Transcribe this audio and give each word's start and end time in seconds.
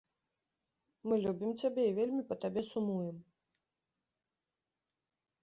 Мы 1.11 1.19
любім 1.25 1.51
цябе 1.63 1.81
і 1.89 1.91
вельмі 1.99 2.23
па 2.31 2.35
табе 2.47 2.61
сумуем. 2.71 3.17